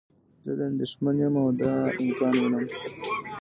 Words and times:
زه 0.43 0.51
اندیښمند 0.69 1.17
یم 1.21 1.35
او 1.41 1.47
دا 1.59 1.73
امکان 2.01 2.33
وینم. 2.37 2.65